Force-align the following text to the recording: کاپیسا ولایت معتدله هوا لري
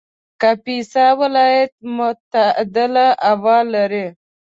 کاپیسا 0.41 1.05
ولایت 1.19 1.71
معتدله 1.97 3.07
هوا 3.27 3.57
لري 3.73 4.07